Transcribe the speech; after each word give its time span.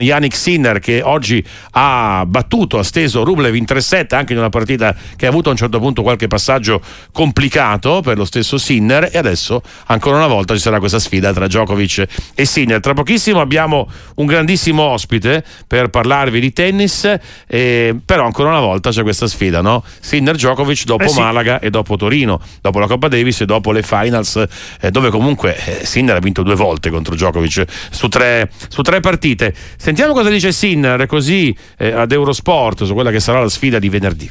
Yannick 0.00 0.36
Sinner 0.36 0.78
che 0.78 1.02
oggi 1.02 1.44
ha 1.72 2.22
battuto, 2.24 2.78
ha 2.78 2.84
steso 2.84 3.24
Rublev 3.24 3.56
in 3.56 3.64
3-7 3.64 4.14
anche 4.14 4.32
in 4.32 4.38
una 4.38 4.48
partita 4.48 4.94
che 5.16 5.26
ha 5.26 5.28
avuto 5.28 5.48
a 5.48 5.50
un 5.50 5.58
certo 5.58 5.80
punto 5.80 6.02
qualche 6.02 6.28
passaggio 6.28 6.80
complicato 7.10 8.00
per 8.00 8.16
lo 8.16 8.24
stesso 8.24 8.58
Sinner 8.58 9.08
e 9.10 9.18
adesso 9.18 9.60
ancora 9.86 10.18
una 10.18 10.28
volta 10.28 10.54
ci 10.54 10.60
sarà 10.60 10.78
questa 10.78 11.00
sfida 11.00 11.32
tra 11.32 11.48
Djokovic 11.48 12.06
e 12.32 12.44
Sinner. 12.44 12.78
Tra 12.78 12.94
pochissimo 12.94 13.40
abbiamo 13.40 13.90
un 14.14 14.26
grandissimo 14.26 14.84
ospite 14.84 15.42
per 15.66 15.88
parlarvi 15.88 16.38
di 16.38 16.52
tennis, 16.52 17.18
eh, 17.48 17.96
però 18.04 18.24
ancora 18.24 18.50
una 18.50 18.60
volta 18.60 18.90
c'è 18.90 19.02
questa 19.02 19.26
sfida, 19.26 19.62
no? 19.62 19.82
Sinner-Djokovic 19.98 20.84
dopo 20.84 21.02
eh 21.02 21.08
sì. 21.08 21.18
Malaga 21.18 21.58
e 21.58 21.70
dopo 21.70 21.96
Torino, 21.96 22.40
dopo 22.60 22.78
la 22.78 22.86
Coppa 22.86 23.08
Davis 23.08 23.40
e 23.40 23.46
dopo 23.46 23.72
le 23.72 23.82
finals 23.82 24.44
eh, 24.80 24.92
dove 24.92 25.10
comunque 25.10 25.56
eh, 25.56 25.84
Sinner 25.84 26.14
ha 26.14 26.20
vinto 26.20 26.44
due 26.44 26.54
volte 26.54 26.88
contro 26.88 27.16
Djokovic 27.16 27.64
su 27.90 28.06
tre, 28.06 28.48
su 28.68 28.82
tre 28.82 29.00
partite. 29.00 29.52
Sentiamo 29.88 30.12
cosa 30.12 30.28
dice 30.28 30.52
Sinner 30.52 31.06
così 31.06 31.56
eh, 31.78 31.92
ad 31.92 32.12
Eurosport 32.12 32.84
su 32.84 32.92
quella 32.92 33.10
che 33.10 33.20
sarà 33.20 33.40
la 33.40 33.48
sfida 33.48 33.78
di 33.78 33.88
venerdì. 33.88 34.28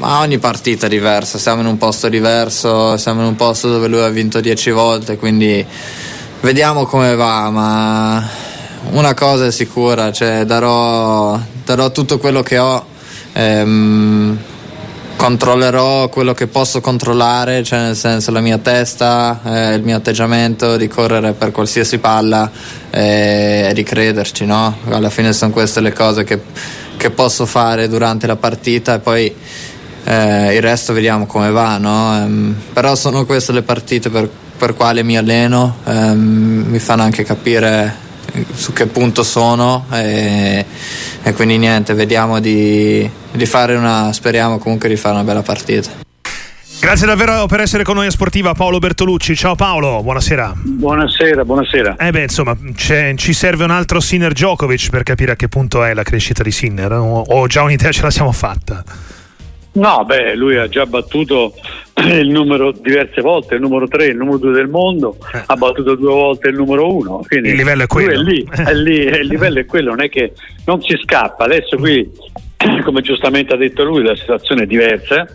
Ma 0.00 0.18
ogni 0.18 0.38
partita 0.38 0.86
è 0.86 0.88
diversa, 0.88 1.38
siamo 1.38 1.60
in 1.60 1.68
un 1.68 1.78
posto 1.78 2.08
diverso, 2.08 2.96
siamo 2.96 3.20
in 3.20 3.28
un 3.28 3.36
posto 3.36 3.70
dove 3.70 3.86
lui 3.86 4.00
ha 4.00 4.08
vinto 4.08 4.40
dieci 4.40 4.72
volte, 4.72 5.16
quindi 5.16 5.64
vediamo 6.40 6.86
come 6.86 7.14
va, 7.14 7.50
ma 7.50 8.28
una 8.90 9.14
cosa 9.14 9.46
è 9.46 9.52
sicura, 9.52 10.10
cioè 10.10 10.44
darò, 10.44 11.38
darò 11.64 11.92
tutto 11.92 12.18
quello 12.18 12.42
che 12.42 12.58
ho. 12.58 12.84
Ehm, 13.34 14.36
controllerò 15.16 16.08
quello 16.08 16.34
che 16.34 16.46
posso 16.46 16.80
controllare, 16.80 17.62
cioè 17.62 17.80
nel 17.80 17.96
senso 17.96 18.30
la 18.30 18.40
mia 18.40 18.58
testa, 18.58 19.40
eh, 19.44 19.74
il 19.74 19.82
mio 19.82 19.96
atteggiamento 19.96 20.76
di 20.76 20.86
correre 20.88 21.32
per 21.32 21.50
qualsiasi 21.50 21.98
palla 21.98 22.50
e, 22.90 23.70
di 23.74 23.82
crederci, 23.82 24.44
no? 24.44 24.76
Alla 24.90 25.10
fine 25.10 25.32
sono 25.32 25.50
queste 25.50 25.80
le 25.80 25.92
cose 25.92 26.24
che, 26.24 26.40
che 26.96 27.10
posso 27.10 27.46
fare 27.46 27.88
durante 27.88 28.26
la 28.26 28.36
partita 28.36 28.94
e 28.94 28.98
poi 28.98 29.34
eh, 30.04 30.54
il 30.54 30.62
resto 30.62 30.92
vediamo 30.92 31.26
come 31.26 31.50
va, 31.50 31.78
no? 31.78 32.16
Ehm, 32.16 32.54
però 32.72 32.94
sono 32.94 33.24
queste 33.24 33.52
le 33.52 33.62
partite 33.62 34.10
per, 34.10 34.28
per 34.56 34.74
quali 34.74 35.02
mi 35.02 35.16
alleno, 35.16 35.78
ehm, 35.84 36.66
mi 36.68 36.78
fanno 36.78 37.02
anche 37.02 37.24
capire 37.24 38.04
su 38.54 38.72
che 38.72 38.86
punto 38.86 39.22
sono 39.22 39.86
e, 39.92 40.64
e 41.22 41.32
quindi 41.32 41.58
niente, 41.58 41.94
vediamo 41.94 42.40
di, 42.40 43.08
di 43.30 43.46
fare 43.46 43.74
una, 43.74 44.12
speriamo 44.12 44.58
comunque 44.58 44.88
di 44.88 44.96
fare 44.96 45.14
una 45.14 45.24
bella 45.24 45.42
partita. 45.42 46.04
Grazie 46.78 47.06
davvero 47.06 47.46
per 47.46 47.60
essere 47.60 47.82
con 47.82 47.96
noi 47.96 48.06
a 48.06 48.10
Sportiva 48.10 48.52
Paolo 48.54 48.78
Bertolucci. 48.78 49.34
Ciao 49.34 49.54
Paolo, 49.54 50.02
buonasera. 50.02 50.52
Buonasera, 50.54 51.44
buonasera. 51.44 51.96
Eh 51.96 52.10
beh, 52.10 52.22
insomma, 52.22 52.56
ci 52.76 53.32
serve 53.32 53.64
un 53.64 53.70
altro 53.70 53.98
Sinner 53.98 54.32
Djokovic 54.32 54.90
per 54.90 55.02
capire 55.02 55.32
a 55.32 55.36
che 55.36 55.48
punto 55.48 55.82
è 55.82 55.94
la 55.94 56.02
crescita 56.02 56.42
di 56.42 56.50
Sinner 56.52 56.92
o, 56.92 57.22
o 57.22 57.46
già 57.46 57.62
un'idea 57.62 57.90
ce 57.90 58.02
la 58.02 58.10
siamo 58.10 58.30
fatta? 58.30 58.84
No, 59.76 60.04
beh, 60.06 60.34
lui 60.34 60.56
ha 60.56 60.68
già 60.68 60.86
battuto 60.86 61.54
il 62.00 62.28
numero 62.28 62.72
diverse 62.72 63.20
volte, 63.20 63.54
il 63.54 63.60
numero 63.60 63.86
3, 63.86 64.06
il 64.06 64.16
numero 64.16 64.38
2 64.38 64.52
del 64.52 64.68
mondo, 64.68 65.16
eh. 65.32 65.42
ha 65.44 65.56
battuto 65.56 65.94
due 65.94 66.12
volte 66.12 66.48
il 66.48 66.56
numero 66.56 66.94
1. 66.94 67.20
Il 67.30 67.54
livello 67.54 67.82
è 67.82 67.86
quello. 67.86 68.12
È 68.12 68.16
lì, 68.16 68.46
è 68.50 68.74
lì, 68.74 68.96
il 69.00 69.26
livello 69.26 69.60
è 69.60 69.66
quello, 69.66 69.90
non 69.90 70.02
è 70.02 70.08
che 70.08 70.32
non 70.64 70.80
si 70.80 70.96
scappa. 71.02 71.44
Adesso 71.44 71.76
qui, 71.76 72.10
come 72.84 73.02
giustamente 73.02 73.52
ha 73.52 73.56
detto 73.56 73.84
lui, 73.84 74.02
la 74.02 74.16
situazione 74.16 74.62
è 74.62 74.66
diversa 74.66 75.26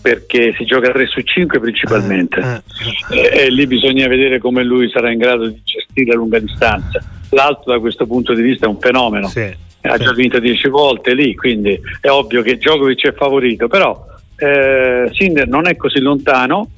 perché 0.00 0.54
si 0.56 0.64
gioca 0.64 0.92
3 0.92 1.06
su 1.08 1.20
5 1.20 1.58
principalmente 1.58 2.62
eh, 3.10 3.16
eh, 3.16 3.20
e, 3.20 3.38
e 3.46 3.50
lì 3.50 3.66
bisogna 3.66 4.06
vedere 4.06 4.38
come 4.38 4.62
lui 4.62 4.88
sarà 4.90 5.10
in 5.10 5.18
grado 5.18 5.48
di 5.48 5.60
gestire 5.64 6.12
a 6.12 6.16
lunga 6.16 6.38
distanza. 6.38 7.02
L'altro 7.30 7.72
da 7.72 7.78
questo 7.80 8.06
punto 8.06 8.32
di 8.32 8.42
vista 8.42 8.66
è 8.66 8.68
un 8.68 8.78
fenomeno. 8.78 9.28
Sì 9.28 9.66
ha 9.82 9.96
già 9.96 10.12
vinto 10.12 10.38
10 10.38 10.68
volte 10.68 11.14
lì, 11.14 11.34
quindi 11.34 11.78
è 12.00 12.08
ovvio 12.08 12.42
che 12.42 12.56
Djokovic 12.56 13.08
è 13.08 13.14
favorito, 13.14 13.68
però 13.68 14.06
eh, 14.36 15.08
Sinner 15.12 15.46
non 15.46 15.66
è 15.66 15.76
così 15.76 16.00
lontano 16.00 16.70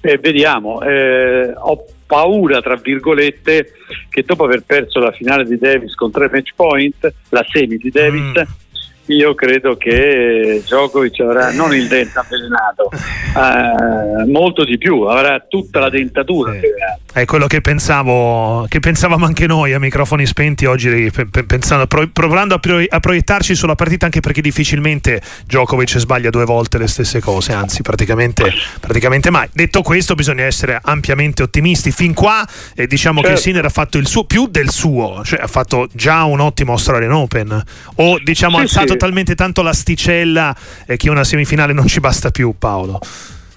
e 0.00 0.18
vediamo, 0.18 0.82
eh, 0.82 1.52
ho 1.54 1.84
paura 2.06 2.60
tra 2.60 2.76
virgolette 2.76 3.72
che 4.08 4.22
dopo 4.22 4.44
aver 4.44 4.62
perso 4.64 5.00
la 5.00 5.12
finale 5.12 5.44
di 5.44 5.58
Davis 5.58 5.94
con 5.94 6.10
tre 6.10 6.28
match 6.30 6.52
point, 6.54 7.12
la 7.30 7.44
semi 7.48 7.76
di 7.76 7.90
Davis, 7.90 8.20
mm 8.20 8.64
io 9.06 9.34
credo 9.34 9.76
che 9.76 10.62
Djokovic 10.64 11.20
avrà 11.20 11.52
non 11.52 11.74
il 11.74 11.86
dente 11.86 12.18
avvelenato, 12.18 12.90
eh, 12.90 14.24
molto 14.26 14.64
di 14.64 14.78
più, 14.78 15.02
avrà 15.02 15.44
tutta 15.48 15.80
la 15.80 15.90
dentatura. 15.90 16.52
Sì. 16.52 16.60
È 17.12 17.24
quello 17.24 17.46
che 17.46 17.60
pensavo, 17.60 18.66
che 18.68 18.78
pensavamo 18.80 19.24
anche 19.24 19.46
noi 19.46 19.72
a 19.72 19.78
microfoni 19.78 20.26
spenti 20.26 20.66
oggi, 20.66 21.10
pensando, 21.46 21.86
provando 21.86 22.54
a, 22.54 22.60
a, 22.88 23.00
proiettarci 23.00 23.54
sulla 23.54 23.74
partita, 23.74 24.04
anche 24.04 24.20
perché 24.20 24.42
difficilmente 24.42 25.22
Djokovic 25.46 25.96
sbaglia 25.98 26.28
due 26.28 26.44
volte 26.44 26.76
le 26.76 26.88
stesse 26.88 27.20
cose, 27.20 27.52
anzi 27.52 27.80
praticamente, 27.80 28.52
praticamente 28.80 29.30
mai. 29.30 29.48
Detto 29.52 29.80
questo 29.80 30.14
bisogna 30.14 30.44
essere 30.44 30.78
ampiamente 30.82 31.42
ottimisti. 31.42 31.90
Fin 31.90 32.12
qua 32.12 32.46
eh, 32.74 32.86
diciamo 32.86 33.20
certo. 33.20 33.34
che 33.34 33.40
Sinner 33.40 33.64
ha 33.64 33.70
fatto 33.70 33.96
il 33.96 34.06
suo, 34.06 34.24
più 34.24 34.46
del 34.48 34.68
suo, 34.68 35.22
cioè 35.24 35.40
ha 35.40 35.46
fatto 35.46 35.88
già 35.92 36.24
un 36.24 36.40
ottimo 36.40 36.72
Australian 36.72 37.12
Open, 37.12 37.62
o 37.94 38.18
diciamo 38.22 38.56
sì, 38.56 38.62
alzato 38.62 38.92
sì 38.92 38.95
talmente 38.96 39.34
tanto 39.34 39.62
l'asticella 39.62 40.54
eh, 40.86 40.96
che 40.96 41.10
una 41.10 41.24
semifinale 41.24 41.72
non 41.72 41.86
ci 41.86 42.00
basta 42.00 42.30
più, 42.30 42.54
Paolo. 42.58 43.00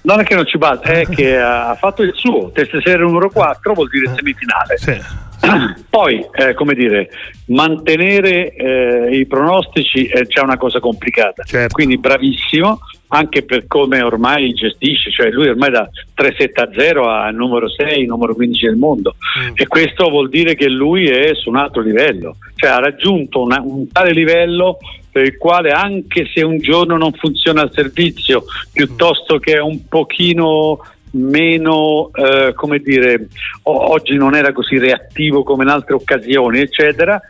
Non 0.02 0.20
è 0.20 0.24
che 0.24 0.34
non 0.34 0.46
ci 0.46 0.56
basta, 0.56 0.88
è 0.88 1.06
che 1.06 1.38
ha 1.38 1.74
fatto 1.74 2.02
il 2.02 2.12
suo. 2.14 2.50
Test 2.52 2.80
serie 2.82 3.04
numero 3.04 3.28
4 3.28 3.74
vuol 3.74 3.88
dire 3.88 4.12
semifinale. 4.16 4.78
Sì. 4.78 5.28
Poi, 5.90 6.24
eh, 6.32 6.54
come 6.54 6.74
dire, 6.74 7.10
mantenere 7.46 8.54
eh, 8.54 9.16
i 9.16 9.26
pronostici 9.26 10.06
è 10.06 10.22
già 10.26 10.42
una 10.42 10.56
cosa 10.56 10.80
complicata. 10.80 11.42
Certo. 11.44 11.74
Quindi 11.74 11.98
bravissimo, 11.98 12.78
anche 13.08 13.42
per 13.42 13.66
come 13.66 14.02
ormai 14.02 14.52
gestisce, 14.52 15.10
cioè 15.10 15.30
lui 15.30 15.48
ormai 15.48 15.70
da 15.70 15.88
3-7-0 16.16 17.08
a 17.08 17.30
numero 17.30 17.68
6, 17.68 18.06
numero 18.06 18.34
15 18.34 18.66
del 18.66 18.76
mondo 18.76 19.16
mm. 19.40 19.52
e 19.54 19.66
questo 19.66 20.08
vuol 20.08 20.28
dire 20.28 20.54
che 20.54 20.68
lui 20.68 21.08
è 21.08 21.34
su 21.34 21.48
un 21.48 21.56
altro 21.56 21.82
livello, 21.82 22.36
cioè 22.54 22.70
ha 22.70 22.78
raggiunto 22.78 23.42
una, 23.42 23.60
un 23.64 23.90
tale 23.90 24.12
livello 24.12 24.78
per 25.10 25.24
il 25.24 25.36
quale 25.36 25.70
anche 25.70 26.28
se 26.32 26.42
un 26.42 26.58
giorno 26.58 26.96
non 26.96 27.12
funziona 27.12 27.62
il 27.62 27.70
servizio, 27.72 28.44
piuttosto 28.72 29.38
che 29.38 29.58
un 29.58 29.86
pochino 29.88 30.78
meno, 31.12 32.10
eh, 32.14 32.52
come 32.54 32.78
dire, 32.78 33.28
oggi 33.64 34.16
non 34.16 34.34
era 34.34 34.52
così 34.52 34.78
reattivo 34.78 35.42
come 35.42 35.64
in 35.64 35.70
altre 35.70 35.94
occasioni, 35.94 36.60
eccetera, 36.60 37.20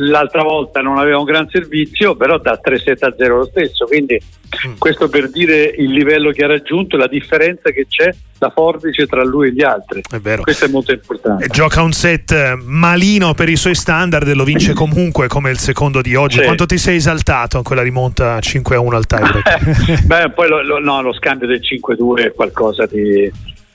l'altra 0.00 0.42
volta 0.42 0.80
non 0.80 0.98
aveva 0.98 1.18
un 1.18 1.24
gran 1.24 1.48
servizio, 1.48 2.14
però 2.14 2.38
da 2.38 2.60
3-7 2.62 3.04
a 3.04 3.14
0 3.16 3.36
lo 3.36 3.44
stesso, 3.46 3.84
quindi 3.86 4.20
mm. 4.66 4.74
questo 4.78 5.08
per 5.08 5.30
dire 5.30 5.74
il 5.76 5.90
livello 5.90 6.30
che 6.30 6.44
ha 6.44 6.46
raggiunto, 6.46 6.96
la 6.96 7.08
differenza 7.08 7.70
che 7.70 7.86
c'è, 7.88 8.14
la 8.38 8.50
forbice 8.50 9.06
tra 9.06 9.24
lui 9.24 9.48
e 9.48 9.52
gli 9.52 9.62
altri. 9.62 10.02
È 10.08 10.18
vero. 10.18 10.42
Questo 10.42 10.66
è 10.66 10.68
molto 10.68 10.92
importante. 10.92 11.44
E 11.44 11.48
gioca 11.48 11.82
un 11.82 11.92
set 11.92 12.54
malino 12.62 13.34
per 13.34 13.48
i 13.48 13.56
suoi 13.56 13.74
standard 13.74 14.28
e 14.28 14.34
lo 14.34 14.44
vince 14.44 14.72
comunque 14.72 15.26
come 15.26 15.50
il 15.50 15.58
secondo 15.58 16.00
di 16.00 16.14
oggi. 16.14 16.38
Sì. 16.38 16.44
Quanto 16.44 16.66
ti 16.66 16.78
sei 16.78 16.96
esaltato 16.96 17.58
in 17.58 17.64
quella 17.64 17.82
rimonta 17.82 18.38
5-1 18.38 18.94
al 18.94 19.06
tiebreak? 19.06 20.04
Beh, 20.06 20.30
poi 20.34 20.48
lo, 20.48 20.62
lo, 20.62 20.78
no, 20.78 21.02
lo 21.02 21.12
scambio 21.12 21.48
del 21.48 21.60
5-2 21.60 22.26
è 22.26 22.32
qualcosa 22.32 22.86
di, 22.86 23.30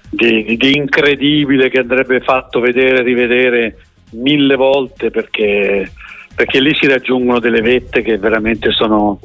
di, 0.10 0.56
di 0.56 0.76
incredibile 0.78 1.70
che 1.70 1.80
andrebbe 1.80 2.22
fatto 2.22 2.62
vedere 2.62 3.00
e 3.00 3.04
rivedere 3.04 3.78
mille 4.12 4.56
volte 4.56 5.10
perché 5.10 5.92
perché 6.36 6.60
lì 6.60 6.74
si 6.76 6.88
raggiungono 6.88 7.40
delle 7.40 7.62
vette 7.62 8.02
che 8.02 8.18
veramente 8.18 8.72
sono 8.72 9.20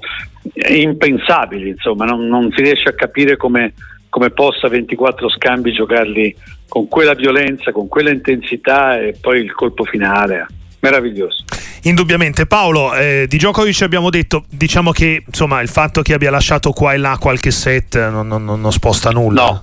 impensabili, 0.68 1.70
insomma, 1.70 2.04
non, 2.04 2.26
non 2.26 2.50
si 2.54 2.62
riesce 2.62 2.88
a 2.88 2.94
capire 2.94 3.36
come, 3.36 3.74
come, 4.08 4.30
possa 4.30 4.68
24 4.68 5.28
scambi 5.30 5.72
giocarli 5.72 6.34
con 6.68 6.88
quella 6.88 7.14
violenza, 7.14 7.72
con 7.72 7.88
quella 7.88 8.10
intensità 8.10 9.00
e 9.00 9.16
poi 9.20 9.40
il 9.40 9.52
colpo 9.52 9.84
finale. 9.84 10.46
Meraviglioso. 10.80 11.44
Indubbiamente, 11.82 12.46
Paolo, 12.46 12.94
eh, 12.94 13.26
di 13.28 13.36
Djokovic 13.36 13.82
abbiamo 13.82 14.10
detto, 14.10 14.44
diciamo 14.48 14.92
che 14.92 15.24
insomma, 15.26 15.60
il 15.60 15.68
fatto 15.68 16.02
che 16.02 16.12
abbia 16.12 16.30
lasciato 16.30 16.70
qua 16.70 16.92
e 16.92 16.98
là 16.98 17.16
qualche 17.18 17.50
set 17.50 18.08
non, 18.10 18.28
non, 18.28 18.44
non 18.44 18.72
sposta 18.72 19.10
nulla. 19.10 19.42
No, 19.42 19.62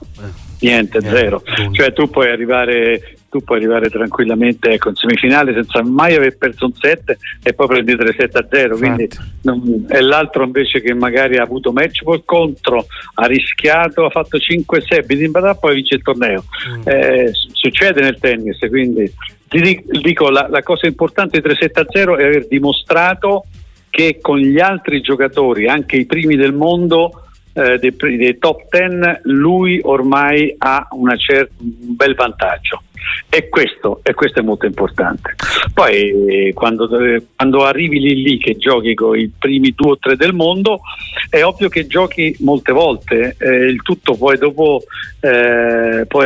niente, 0.60 1.00
niente 1.00 1.02
zero. 1.02 1.44
Cioè 1.72 1.94
tu 1.94 2.10
puoi 2.10 2.30
arrivare 2.30 3.15
tu 3.36 3.44
puoi 3.44 3.58
arrivare 3.58 3.90
tranquillamente 3.90 4.72
ecco, 4.72 4.90
in 4.90 4.96
semifinale 4.96 5.54
senza 5.54 5.84
mai 5.84 6.16
aver 6.16 6.38
perso 6.38 6.66
un 6.66 6.74
7 6.74 7.18
e 7.44 7.54
poi 7.54 7.68
prendi 7.68 7.94
3-7 7.94 8.38
a 8.38 8.48
0 8.50 8.78
quindi 8.78 9.10
non, 9.42 9.86
è 9.90 10.00
l'altro 10.00 10.46
invece 10.46 10.80
che 10.82 10.94
magari 10.94 11.38
ha 11.38 11.44
avuto 11.44 11.74
match 11.74 12.04
poi 12.04 12.22
contro 12.24 12.86
ha 13.16 13.26
rischiato, 13.26 14.06
ha 14.06 14.10
fatto 14.10 14.38
5-6 14.38 15.06
Bidimbatà 15.06 15.56
poi 15.56 15.76
vince 15.76 15.96
il 15.96 16.02
torneo 16.02 16.46
mm. 16.70 16.82
eh, 16.86 17.32
succede 17.34 18.00
nel 18.00 18.20
tennis 18.20 18.58
quindi 18.70 19.12
ti 19.50 19.84
dico 20.02 20.30
la, 20.30 20.48
la 20.50 20.64
cosa 20.64 20.88
importante 20.88 21.42
di 21.42 21.48
3-7 21.48 21.70
a 21.74 21.86
0 21.90 22.18
è 22.18 22.24
aver 22.24 22.48
dimostrato 22.48 23.46
che 23.90 24.20
con 24.22 24.38
gli 24.38 24.60
altri 24.60 25.02
giocatori 25.02 25.68
anche 25.68 25.98
i 25.98 26.06
primi 26.06 26.38
del 26.38 26.54
mondo 26.54 27.26
eh, 27.56 27.78
dei, 27.80 27.96
dei, 28.18 28.38
top 28.38 28.64
10 28.70 29.22
lui 29.24 29.80
ormai 29.82 30.54
ha 30.58 30.88
cer- 31.18 31.50
un 31.58 31.96
bel 31.96 32.14
vantaggio. 32.14 32.84
E 33.30 33.50
questo, 33.50 34.00
e 34.04 34.14
questo, 34.14 34.40
è 34.40 34.44
molto 34.44 34.66
importante. 34.66 35.36
Poi 35.74 36.52
quando, 36.54 36.90
quando, 37.36 37.66
arrivi 37.66 38.00
lì, 38.00 38.22
lì 38.22 38.38
che 38.38 38.56
giochi 38.56 38.94
con 38.94 39.18
i 39.18 39.32
primi 39.38 39.72
due 39.72 39.92
o 39.92 39.98
tre 39.98 40.16
del 40.16 40.34
mondo, 40.34 40.82
è 41.30 41.44
ovvio 41.44 41.70
che 41.70 41.88
giochi 41.88 42.36
molte 42.40 42.72
volte, 42.72 43.36
eh, 43.40 43.66
il 43.66 43.82
tutto 43.82 44.16
poi 44.16 44.38
dopo 44.38 44.84
eh, 45.20 46.06
può 46.08 46.24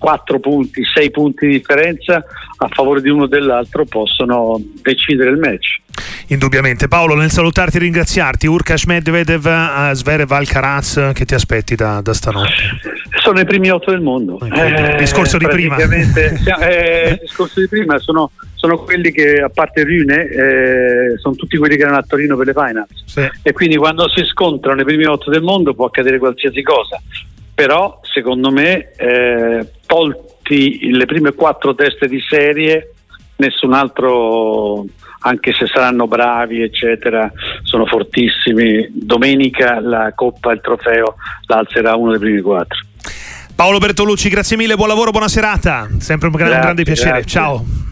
4 0.00 0.40
punti, 0.40 0.82
6 0.82 1.10
punti 1.10 1.46
di 1.46 1.58
differenza 1.58 2.24
a 2.56 2.68
favore 2.68 3.02
di 3.02 3.10
uno 3.10 3.24
o 3.24 3.26
dell'altro 3.26 3.84
possono 3.84 4.58
decidere 4.82 5.30
il 5.30 5.36
match. 5.36 5.80
Indubbiamente. 6.30 6.86
Paolo, 6.86 7.16
nel 7.16 7.30
salutarti 7.30 7.76
e 7.76 7.80
ringraziarti, 7.80 8.46
Urkash 8.46 8.84
Medvedev, 8.84 9.44
uh, 9.44 9.92
Zverev 9.92 10.30
Alcaraz, 10.30 11.10
che 11.12 11.24
ti 11.24 11.34
aspetti 11.34 11.74
da, 11.74 12.00
da, 12.00 12.14
stanotte? 12.14 12.52
Sono 13.20 13.40
i 13.40 13.44
primi 13.44 13.68
8 13.68 13.90
del 13.90 14.00
mondo. 14.00 14.38
Eh, 14.40 14.94
discorso 14.96 15.38
di 15.38 15.46
prima. 15.48 15.76
eh, 15.82 17.18
discorso 17.20 17.58
di 17.58 17.66
prima 17.66 17.98
sono, 17.98 18.30
sono, 18.54 18.78
quelli 18.78 19.10
che, 19.10 19.42
a 19.42 19.48
parte 19.48 19.82
Rune, 19.82 20.28
eh, 20.28 21.18
sono 21.18 21.34
tutti 21.34 21.56
quelli 21.56 21.74
che 21.74 21.82
erano 21.82 21.98
a 21.98 22.04
Torino 22.06 22.36
per 22.36 22.46
le 22.46 22.52
finals. 22.52 23.02
Sì. 23.06 23.28
E 23.42 23.52
quindi 23.52 23.76
quando 23.76 24.08
si 24.08 24.22
scontrano 24.24 24.80
i 24.80 24.84
primi 24.84 25.06
8 25.06 25.30
del 25.30 25.42
mondo 25.42 25.74
può 25.74 25.86
accadere 25.86 26.18
qualsiasi 26.18 26.62
cosa 26.62 27.00
però 27.52 28.00
secondo 28.00 28.50
me 28.50 28.92
eh, 28.96 29.70
tolti 29.84 30.90
le 30.92 31.04
prime 31.04 31.34
quattro 31.34 31.74
teste 31.74 32.08
di 32.08 32.18
serie 32.26 32.94
nessun 33.36 33.74
altro 33.74 34.86
anche 35.20 35.52
se 35.52 35.66
saranno 35.66 36.06
bravi 36.06 36.62
eccetera 36.62 37.30
sono 37.62 37.86
fortissimi. 37.86 38.88
Domenica 38.90 39.80
la 39.80 40.12
coppa 40.14 40.52
il 40.52 40.60
trofeo 40.60 41.16
l'alzerà 41.46 41.94
uno 41.96 42.10
dei 42.10 42.20
primi 42.20 42.40
quattro. 42.40 42.78
Paolo 43.54 43.78
Bertolucci 43.78 44.28
grazie 44.28 44.56
mille 44.56 44.76
buon 44.76 44.88
lavoro 44.88 45.10
buona 45.10 45.28
serata. 45.28 45.88
Sempre 45.98 46.28
un, 46.28 46.34
gran, 46.34 46.48
grazie, 46.48 46.56
un 46.56 46.60
grande 46.60 46.82
piacere. 46.84 47.10
grazie. 47.10 47.28
ciao 47.28 47.88